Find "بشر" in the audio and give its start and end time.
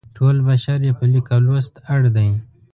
0.47-0.79